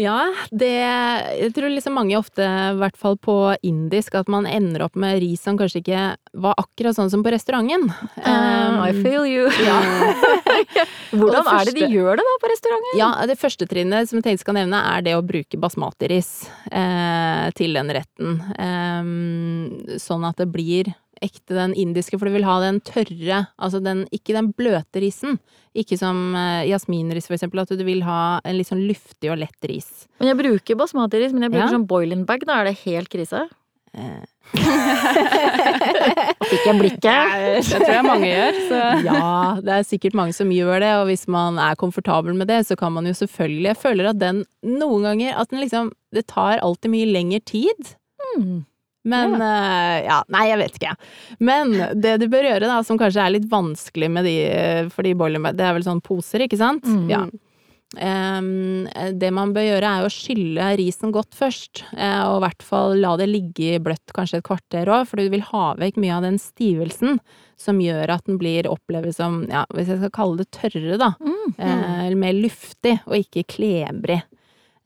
[0.00, 4.82] Ja, det Jeg tror liksom mange ofte, i hvert fall på indisk, at man ender
[4.88, 6.02] opp med ris som kanskje ikke
[6.42, 7.86] var akkurat sånn som på restauranten.
[8.18, 9.46] Um, I feel you.
[9.64, 9.78] Ja.
[11.14, 12.98] Hvordan det er det de gjør det da på restauranten?
[12.98, 16.32] Ja, det første trinnet som jeg tenkte skal nevne, er det å bruke basmati-ris
[16.74, 18.40] eh, til den retten.
[18.58, 20.90] Eh, sånn at det blir
[21.24, 25.38] ekte den indiske, for du vil ha den tørre, altså den, ikke den bløte risen.
[25.74, 29.40] Ikke som eh, jasminris, for eksempel, at du vil ha en litt sånn luftig og
[29.40, 30.06] lett ris.
[30.20, 31.74] Men jeg bruker basmati-ris, men jeg bruker Ja.
[31.74, 33.46] sånn boiling bag, da er det helt krise.
[33.94, 34.22] Eh,
[36.50, 37.34] Fikk jeg blikket?
[37.64, 38.58] Det tror jeg mange gjør.
[38.68, 38.80] Så.
[39.08, 39.30] ja,
[39.64, 42.76] det er sikkert mange som gjør det, og hvis man er komfortabel med det, så
[42.78, 46.60] kan man jo selvfølgelig Jeg føler at den noen ganger At den liksom Det tar
[46.64, 47.94] alltid mye lengre tid.
[48.36, 48.64] Mm.
[49.04, 50.94] Men eh, ja, nei, jeg vet ikke.
[51.44, 54.36] Men det du bør gjøre, da, som kanskje er litt vanskelig med de
[54.94, 56.86] For de boiler Det er vel sånn poser, ikke sant?
[56.88, 57.10] Mm.
[57.12, 57.26] Ja.
[57.94, 61.84] Um, det man bør gjøre, er å skylle risen godt først.
[61.92, 65.30] Uh, og i hvert fall la det ligge bløtt kanskje et kvarter òg, for du
[65.32, 67.20] vil ha vekk mye av den stivelsen
[67.60, 71.12] som gjør at den blir opplevd som, ja, hvis jeg skal kalle det tørre, da.
[71.22, 71.54] Mm.
[71.58, 74.22] Uh, eller mer luftig, og ikke klebrig.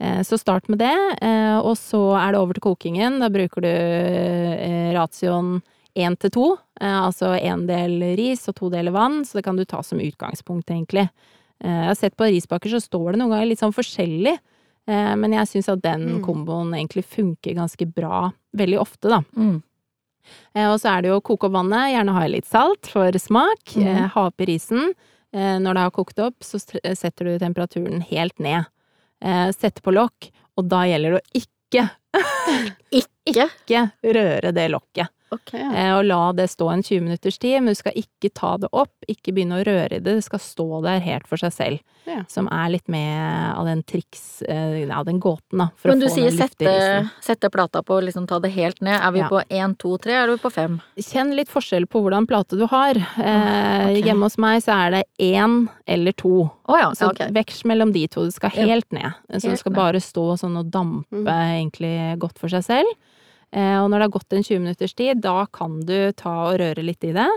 [0.00, 3.18] Eh, Så start med det, eh, og så er det over til kokingen.
[3.20, 5.62] Da bruker du eh, ratioen
[5.98, 9.64] én til to, altså én del ris og to deler vann, så det kan du
[9.64, 11.08] ta som utgangspunkt, egentlig.
[11.58, 14.36] Jeg har sett på risbakker, så står det noen ganger litt sånn forskjellig,
[14.86, 16.22] men jeg syns at den Mm.
[16.22, 19.18] komboen egentlig funker ganske bra veldig ofte, da.
[19.36, 19.60] Mm.
[20.70, 23.10] Og så er det jo å koke opp vannet, gjerne ha i litt salt for
[23.18, 23.74] smak.
[23.74, 24.10] mm.
[24.14, 24.94] Ha oppi risen.
[25.34, 26.60] Når det har kokt opp, så
[26.94, 28.66] setter du temperaturen helt ned.
[29.24, 31.86] Eh, sette på lokk, og da gjelder det å ikke,
[32.92, 33.46] Ikke?
[33.60, 33.82] ikke
[34.16, 35.14] røre det lokket.
[35.30, 35.52] Ok.
[35.52, 35.68] Ja.
[35.74, 38.68] Eh, og la det stå en 20 minutters tid, men du skal ikke ta det
[38.72, 41.78] opp, ikke begynne å røre i det, det skal stå der helt for seg selv.
[42.08, 42.22] Ja.
[42.32, 45.66] Som er litt med av den triks, av ja, den gåten, da.
[45.76, 48.96] For Men du å få sier sette, sette plata på, liksom ta det helt ned.
[48.96, 49.28] Er vi Ja.
[49.28, 50.80] på én, to, tre, er vi på fem?
[50.96, 52.96] Kjenn litt forskjell på hvordan plate du har.
[52.96, 54.04] Eh, ok.
[54.06, 56.50] Hjemme hos meg så er det én eller to.
[56.68, 57.28] Oh, ja, Så okay.
[57.30, 58.24] veksj mellom de to.
[58.24, 58.64] Det skal Ja.
[58.66, 59.12] helt ned.
[59.36, 59.76] Så det skal ned.
[59.76, 61.26] bare stå sånn og dampe Mm.
[61.28, 62.86] egentlig godt for seg selv.
[63.52, 66.58] Eh, og når det har gått en 20 minutters tid, da kan du ta og
[66.60, 67.28] røre litt i det.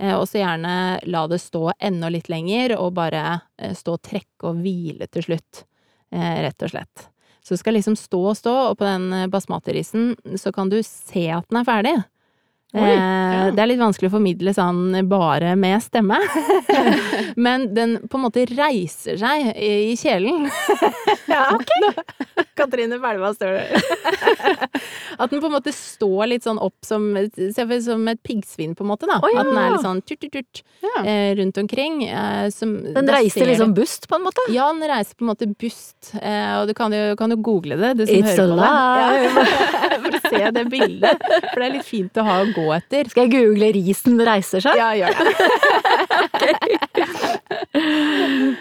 [0.00, 0.74] Eh, og så gjerne
[1.06, 3.24] la det stå enda litt lenger, og bare
[3.58, 5.66] eh, stå og trekke og hvile til slutt.
[6.12, 7.06] Rett og slett.
[7.40, 11.22] Så det skal liksom stå og stå, og på den basmatirisen så kan du se
[11.32, 11.94] at den er ferdig.
[12.72, 13.50] Oi, Eh, ja.
[13.52, 16.16] Det er litt vanskelig å formidle sånn bare med stemme.
[17.36, 20.48] Men den på en måte reiser seg i kjelen.
[21.32, 21.70] Ja, ok.
[22.58, 23.84] Katrine Belva står der.
[25.22, 27.06] At den på en måte står litt sånn opp som,
[27.56, 29.08] som et piggsvin, på en måte.
[29.08, 29.16] da.
[29.22, 29.40] Oh, ja.
[29.40, 30.92] At den er litt sånn turt-turt-turt Ja.
[31.08, 32.02] eh, rundt omkring.
[32.04, 34.44] Eh, som, Den reiser liksom bust, på en måte?
[34.52, 36.12] Ja, den reiser på en måte bust.
[36.20, 38.68] Og du kan jo, kan jo google det, du som It's hører på det.
[39.00, 41.26] Ja, for å se det bildet.
[41.52, 43.08] For det er litt fint å ha å gå etter.
[43.10, 44.76] Skal jeg google 'risen reiser seg'?
[44.76, 45.26] Ja, gjør det.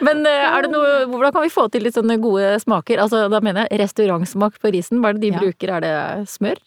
[0.02, 3.02] Men eh, er det noe, hvordan kan vi få til litt sånne gode smaker?
[3.04, 5.02] Altså, da mener jeg restaurantsmak på risen.
[5.02, 5.40] Hva er det de Ja.
[5.44, 5.76] bruker?
[5.78, 5.96] Er det
[6.32, 6.58] smør?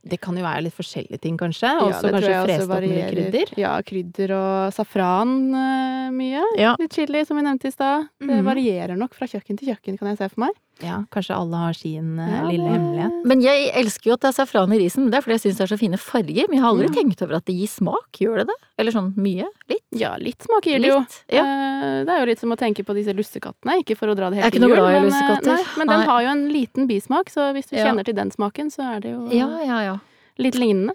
[0.00, 1.68] Det kan jo være litt forskjellige ting, kanskje.
[1.68, 3.50] Ja, Også tror kanskje frest opp med krydder.
[3.60, 6.40] Ja, krydder og safran eh, mye.
[6.56, 6.74] Ja.
[6.80, 8.08] Litt chili, som vi nevnte i stad.
[8.18, 8.44] Det Mhm.
[8.48, 10.50] varierer nok fra kjøkken til kjøkken, kan jeg se for meg.
[10.82, 13.24] Ja, kanskje alle har sin eh, Ja, lille det- hemmelighet.
[13.26, 15.10] Men jeg elsker jo at det er safran i risen.
[15.10, 16.48] Det er fordi jeg syns det er så fine farger.
[16.48, 16.94] Men jeg har aldri Ja.
[17.02, 18.10] tenkt over at det gir smak.
[18.18, 18.56] Gjør det det?
[18.78, 19.44] Eller sånn mye?
[19.68, 19.84] Litt?
[19.92, 21.04] Ja, litt smak gir det jo.
[21.30, 21.44] Ja.
[21.44, 24.30] Eh, Det er jo litt som å tenke på disse lussekattene, ikke for å dra
[24.30, 24.76] det Jeg er helt ikke til noe jul.
[24.76, 25.56] glad i men, eh, lussekatter.
[25.56, 27.84] nei, Men den har jo en liten bismak, så hvis du Ja.
[27.86, 29.98] kjenner til den smaken, så er det jo Ja, ja, ja.
[30.38, 30.92] litt lignende.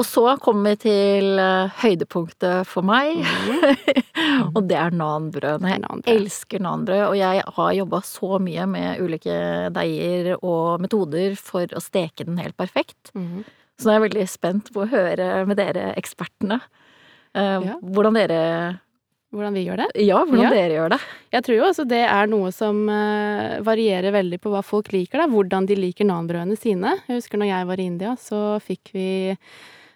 [0.00, 3.18] Og så kommer vi til eh, høydepunktet for meg,
[4.56, 5.74] og det er nanbrødene.
[5.74, 6.08] Jeg Nanbrød.
[6.14, 9.36] elsker nanbrød, og jeg har jobba så mye med ulike
[9.76, 13.12] deiger og metoder for å steke den helt perfekt.
[13.12, 13.42] Mm.
[13.76, 17.76] Så nå er jeg veldig spent på å høre med dere ekspertene eh, Ja.
[17.80, 18.44] hvordan dere
[19.30, 19.84] Hvordan vi gjør det.
[20.02, 20.50] Ja, hvordan Ja.
[20.50, 20.96] dere gjør det.
[21.36, 25.20] Jeg tror jo altså det er noe som eh, varierer veldig på hva folk liker,
[25.22, 25.28] da.
[25.30, 26.96] Hvordan de liker nanbrødene sine.
[27.06, 29.06] Jeg husker når jeg var i India, så fikk vi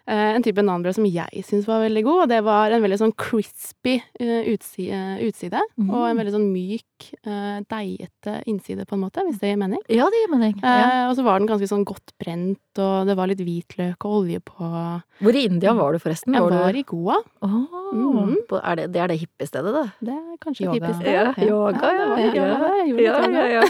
[0.05, 3.13] en type nanbrød som jeg syns var veldig god, og det var en veldig sånn
[3.17, 5.89] crispy utside, eh, utside, mm.
[5.89, 7.07] og en veldig sånn myk,
[7.69, 9.81] deigete innside, på en måte, hvis det gir mening.
[9.91, 10.53] Ja, det gir mening.
[10.61, 10.75] Ja.
[10.75, 14.19] Eh, og så var den ganske sånn godt brent, og det var litt hvitløk og
[14.21, 14.69] olje på.
[15.23, 16.35] Hvor i India var du forresten?
[16.35, 16.79] Jeg Var du...
[16.79, 17.17] i Goa.
[17.45, 17.57] Oh,
[17.95, 18.35] mm.
[18.49, 19.85] på- er det, det er det hippe stedet, det?
[20.09, 20.75] Det er kanskje Yoga.
[20.75, 21.07] typisk.
[21.07, 22.07] Ja, yoga, ja.
[22.19, 22.47] ja,
[22.95, 23.63] Ja, ja, ja.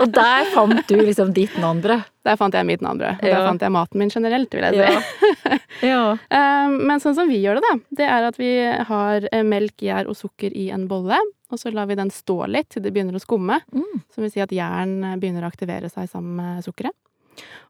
[0.00, 2.04] Og der fant du liksom ditt nanbrød.
[2.24, 3.20] Der fant jeg mitt nanbrød.
[3.20, 5.32] Og der fant jeg maten min generelt, vil jeg si.
[5.82, 6.16] ja.
[6.30, 8.50] Eh, Men sånn som vi gjør det, da, det er at vi
[8.88, 11.18] har eh, melk, gjær og sukker i en bolle.
[11.52, 13.60] Og så lar vi den stå litt til det begynner å skumme.
[13.74, 14.02] Mm.
[14.14, 16.96] Som vil si at jern eh, begynner å aktivere seg sammen med sukkeret.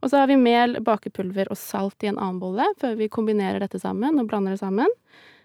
[0.05, 3.63] Og så har vi mel, bakepulver og salt i en annen bolle før vi kombinerer
[3.65, 4.91] dette sammen og blander det sammen.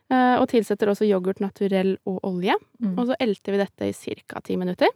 [0.09, 2.55] Og tilsetter også yoghurt naturell og olje.
[2.81, 2.95] Mm.
[2.97, 4.41] Og så elter vi dette i ca.
[4.41, 4.89] ti minutter.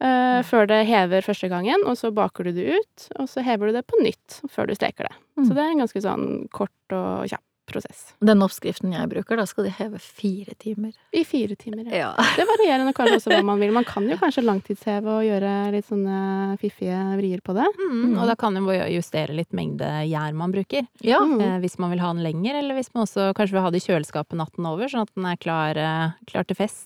[0.00, 3.04] eh, Før det hever første gangen, og så baker du det ut.
[3.20, 5.14] Og så hever du det på nytt før du steker det.
[5.38, 5.48] Mm.
[5.48, 8.10] Så det er en ganske sånn kort og kjapp prosess.
[8.20, 10.92] Den oppskriften jeg bruker, da skal de heve fire timer.
[11.16, 11.86] I fire timer.
[11.88, 12.10] Ja.
[12.12, 12.26] Ja.
[12.36, 13.72] Det varierer nok kanskje også hva man vil.
[13.72, 17.64] Man kan jo kanskje langtidsheve og gjøre litt sånne fiffige vrier på det.
[17.80, 20.84] Mm, og da kan man jo justere litt mengde gjær man bruker.
[21.00, 21.22] ja.
[21.24, 21.40] Mm.
[21.40, 23.80] Eh, hvis man vil ha den lenger, eller hvis man også kanskje vil ha det
[23.80, 26.84] i kjøleskapet natten over, sånn at den er klar, eh, klar til fest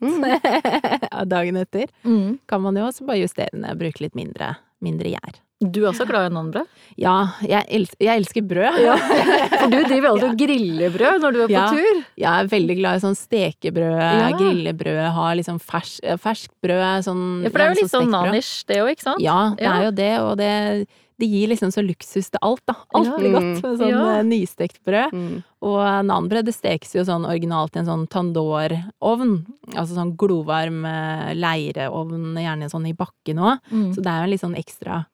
[1.34, 1.90] dagen etter.
[2.06, 2.38] Mm.
[2.46, 5.42] Kan man jo også bare justere den og bruke litt mindre, mindre gjær.
[5.60, 6.66] Du er også glad i nanbrød?
[7.02, 8.76] Ja, jeg, els jeg elsker brød.
[9.58, 11.64] For du driver alltid og griller brød når du er på Ja.
[11.72, 12.04] tur.
[12.22, 14.30] Jeg er veldig glad i sånn stekebrød, Ja.
[14.38, 18.64] grillebrød, ha liksom fersk, ferskt brød, sånn Ja, for det er jo litt sånn nanish,
[18.70, 19.20] det òg, ikke sant?
[19.20, 19.74] Ja, det Ja.
[19.74, 20.86] er jo det, og det,
[21.18, 22.76] det gir liksom så luksus til alt, da.
[22.94, 23.16] Alt Ja.
[23.18, 24.18] blir godt med sånn Ja.
[24.18, 25.10] eh, nystekt brød.
[25.12, 25.42] Mm.
[25.60, 29.44] Og nanbrød det stekes jo sånn originalt i en sånn tandoor-ovn.
[29.74, 33.58] Altså sånn glovarm eh, leireovn, gjerne sånn i bakken òg.
[33.72, 33.90] Mm.
[33.94, 35.06] Så det er jo en litt sånn ekstra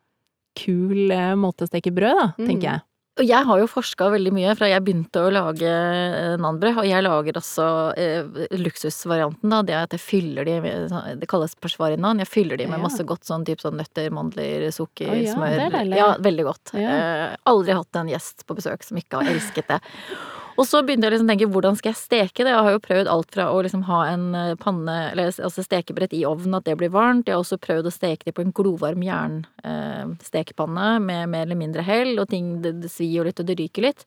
[0.55, 2.47] kul eh, måte å steke brød, da, Mm.
[2.49, 2.81] tenker jeg.
[3.15, 6.87] Og jeg har jo forska veldig mye fra jeg begynte å lage eh, nanbrød, og
[6.89, 8.25] jeg lager også eh,
[8.59, 9.61] luksusvarianten, da.
[9.63, 10.91] Det er at jeg fyller de med
[11.21, 12.19] Det kalles persvari-nan.
[12.19, 12.83] Jeg fyller de med Ja.
[12.83, 15.57] masse godt sånn type sånn nøtter, mandler, sukker, oh, ja, smør.
[15.71, 15.97] det er.
[15.97, 16.75] Ja, veldig godt.
[16.75, 16.91] Ja.
[17.31, 19.81] Eh, aldri hatt en gjest på besøk som ikke har elsket det.
[20.55, 22.53] Og så begynte jeg liksom å tenke hvordan skal jeg steke det?
[22.53, 26.15] Jeg har jo prøvd alt fra å liksom ha en eh, panne, eller altså stekebrett
[26.15, 27.27] i ovnen, at det blir varmt.
[27.27, 31.83] Jeg har også prøvd å steke det på en glovarm jernstekepanne med mer eller mindre
[31.87, 34.07] hell, og ting det, det svir jo litt og det ryker litt.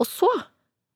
[0.00, 0.30] Og så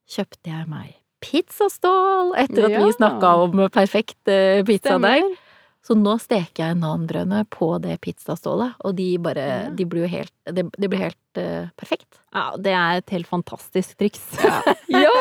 [0.09, 0.89] kjøpte jeg meg
[1.23, 2.81] pizzastål etter at Ja.
[2.83, 5.23] vi snakka om perfekt eh, pizzadeig.
[5.83, 9.69] Så nå steker jeg nanbrødene på det pizzastålet, og de bare Ja.
[9.75, 12.21] De blir jo helt Det, de blir helt uh, perfekt.
[12.33, 14.23] Ja, det er et helt fantastisk triks.
[14.39, 14.61] Ja!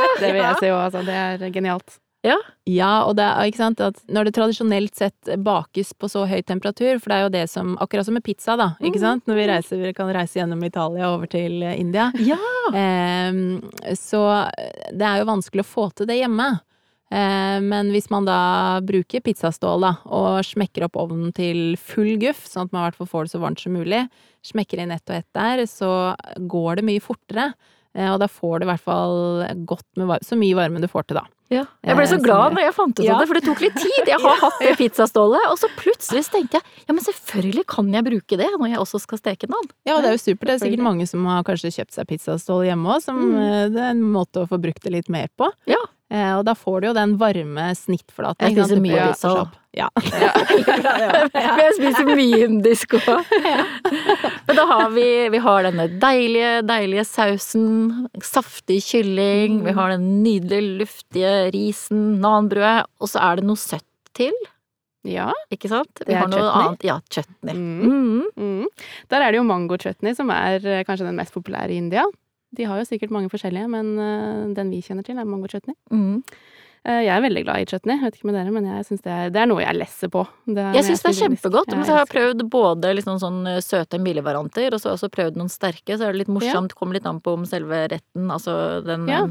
[0.22, 1.02] Det vil jeg si òg, altså.
[1.06, 1.98] Det er genialt.
[2.22, 6.38] Ja, og det er ikke sant at når det tradisjonelt sett bakes på så høy
[6.46, 9.02] temperatur, for det er jo det som Akkurat som med pizza, da, ikke Mm.
[9.02, 9.26] sant?
[9.26, 12.12] Når vi reiser, vi kan reise gjennom Italia over til eh, India.
[12.22, 12.38] Ja!
[12.70, 13.32] Eh,
[13.98, 14.22] så
[14.94, 16.60] det er jo vanskelig å få til det hjemme.
[17.12, 22.46] Eh, Men hvis man da bruker pizzastål da, og smekker opp ovnen til full guff,
[22.48, 24.06] sånn at man i hvert fall får det så varmt som mulig,
[24.42, 25.92] smekker inn ett og ett der, så
[26.48, 27.52] går det mye fortere.
[27.94, 31.04] Eh, Og da får du i hvert fall godt med så mye varme du får
[31.10, 31.26] til, da.
[31.52, 31.66] Ja.
[31.84, 33.12] Jeg ble så Eh, glad når jeg fant ut Ja.
[33.12, 34.06] av det, for det tok litt tid.
[34.08, 38.04] Jeg har hatt det pizzastålet, og så plutselig tenkte jeg ja, men selvfølgelig kan jeg
[38.08, 39.68] bruke det når jeg også skal steke nan.
[39.84, 40.48] Ja, og det er jo supert.
[40.48, 43.36] Det er sikkert mange som har kanskje kjøpt seg pizzastål hjemme òg, som Mm.
[43.36, 45.52] eh, det er en måte å få brukt det litt mer på.
[45.68, 45.76] Ja.
[46.12, 48.44] Eh, og da får du jo den varme snittflaten.
[48.44, 49.58] Jeg spiser mye indisk òg.
[49.72, 49.86] Ja.
[49.96, 53.30] Men jeg spiser mye indisk òg.
[54.46, 57.70] Men da har vi, vi har denne deilige, deilige sausen,
[58.20, 63.88] saftig kylling, vi har den nydelige, luftige risen, nanbrødet, og så er det noe søtt
[64.18, 64.36] til,
[65.08, 65.30] Ja.
[65.50, 66.02] ikke sant?
[66.06, 66.66] Vi har noe chutney.
[66.66, 66.84] annet.
[66.86, 67.54] Ja, chutney.
[67.56, 67.80] Mm.
[67.88, 68.26] Mm.
[68.36, 68.66] Mm.
[69.10, 72.04] Der er det jo mango chutney som er eh, kanskje den mest populære i India.
[72.56, 75.76] De har jo sikkert mange forskjellige, men eh, den vi kjenner til, er mango chutney.
[75.92, 76.20] Mm.
[76.82, 79.12] Eh, jeg er veldig glad i chutney, vet ikke med dere, men jeg synes det,
[79.14, 80.24] er, det er noe jeg lesser på.
[80.50, 81.70] Det Jeg syns det er kjempegodt.
[81.70, 85.12] Jeg, jeg har prøvd både liksom sånn eh, søte milde-varianter, og så har jeg også
[85.14, 85.94] prøvd noen sterke.
[85.94, 86.74] Så er det litt morsomt.
[86.78, 89.22] Kommer litt an på om selve retten, altså den Ja.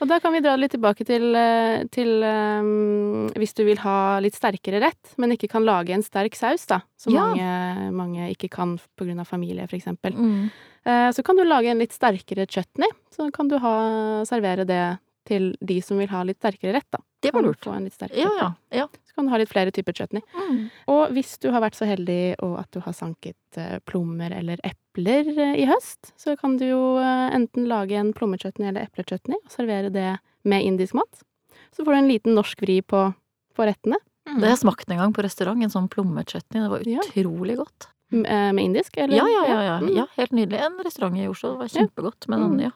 [0.00, 4.18] Og da kan vi dra litt tilbake til, eh, til um, hvis du vil ha
[4.20, 7.24] litt sterkere rett, men ikke kan lage en sterk saus, da, som Ja.
[7.32, 8.76] mange, mange ikke kan
[9.24, 10.12] av familie, eksempel.
[10.12, 10.50] mm.
[10.86, 12.86] Uh, Så kan du lage en litt sterkere chutney.
[13.10, 17.00] Så kan du ha, servere det til de som vil ha litt sterkere rett, da.
[17.22, 17.60] Det var lurt.
[17.64, 18.48] Få en litt Ja, ja.
[18.70, 18.86] ja.
[19.08, 20.22] Så kan du ha litt flere typer chutney.
[20.36, 20.58] Mm.
[20.92, 24.60] Og hvis du har vært så heldig og at du har sanket eh, plommer eller
[24.62, 29.40] epler eh, i høst, så kan du jo eh, enten lage en plommechutney eller eplechutney
[29.42, 30.12] og servere det
[30.46, 31.24] med indisk mat.
[31.74, 33.02] Så får du en liten norsk vri på,
[33.56, 36.62] på rettene Det har jeg smakt en gang på restaurant, en sånn plommechutney.
[36.62, 37.90] Det var utrolig godt.
[38.14, 39.16] med indisk, eller?
[39.18, 39.62] Ja, ja, ja.
[39.66, 39.76] ja.
[39.82, 39.96] Mm.
[39.96, 40.60] ja helt nydelig.
[40.62, 41.56] En restaurant i Oslo.
[41.56, 42.28] Det var kjempegodt.
[42.28, 42.60] Men, Mm.
[42.68, 42.70] ja.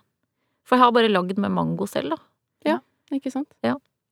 [0.66, 2.16] For jeg har bare lagd med mango selv, da.
[3.14, 3.50] Ikke sant?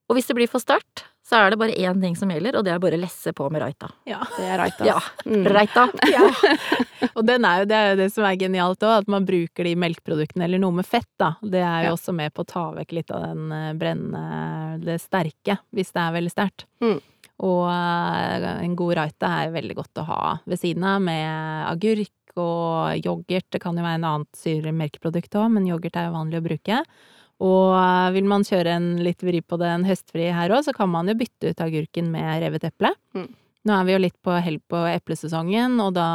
[0.08, 2.64] Og hvis det blir for sterkt, så er det bare én ting som gjelder, og
[2.64, 3.90] det er bare å lesse på med raita.
[4.08, 4.22] Ja.
[4.38, 4.86] Det er raita.
[4.88, 4.94] Ja.
[5.28, 5.44] Mm.
[5.52, 5.82] Raita!
[7.18, 9.68] Og den er jo, det er jo det som er genialt òg, at man bruker
[9.68, 11.34] de melkeproduktene eller noe med fett, da.
[11.42, 11.96] Det er jo Ja.
[11.98, 16.00] også med på å ta vekk litt av den eh, brennende, det sterke, hvis det
[16.06, 16.64] er veldig sterkt.
[16.80, 16.96] Mm.
[17.44, 22.38] Og eh, en god raita er veldig godt å ha ved siden av, med agurk
[22.40, 23.50] og yoghurt.
[23.52, 26.80] Det kan jo være en annet syremelkeprodukt òg, men yoghurt er jo vanlig å bruke.
[27.44, 30.74] Og eh, vil man kjøre en litt vri på det, en høstfri her òg, så
[30.74, 32.90] kan man jo bytte ut agurken med revet eple.
[33.14, 33.28] Mm.
[33.68, 36.06] Nå er vi jo litt på hell på eplesesongen, og da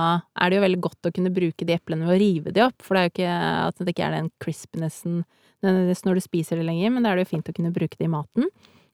[0.41, 2.79] er det jo veldig godt å kunne bruke de eplene ved å rive de opp,
[2.81, 3.33] for det er jo ikke
[3.67, 5.19] at det ikke er den crispnessen
[5.63, 7.99] nødvendigvis når du spiser det lenger, men da er det jo fint å kunne bruke
[7.99, 8.49] det i maten.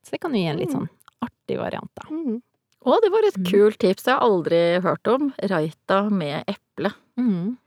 [0.05, 0.89] Så det kan jo gi en litt sånn
[1.23, 2.09] artig variant, da.
[2.13, 2.41] Mm.
[2.79, 3.47] Å, det var et Mm.
[3.49, 5.33] kult tips, jeg har jeg aldri hørt om.
[5.51, 6.93] Raita med eple.
[7.19, 7.57] Mm.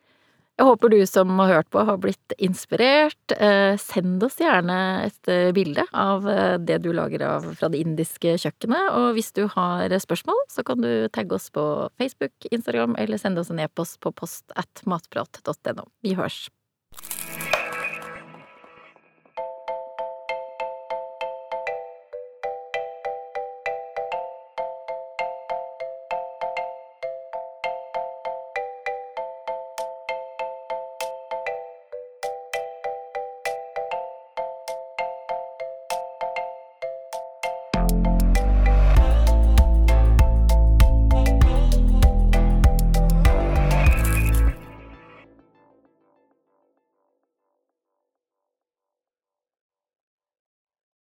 [0.60, 3.34] Jeg håper du som har hørt på har blitt inspirert.
[3.34, 7.80] Eh, send oss gjerne et eh, bilde av eh, det du lager av fra det
[7.80, 8.92] indiske kjøkkenet.
[8.98, 13.40] Og hvis du har spørsmål, så kan du tagge oss på Facebook, Instagram eller sende
[13.40, 15.88] oss en e-post på post at matprat.no.
[16.04, 16.44] Vi hørs.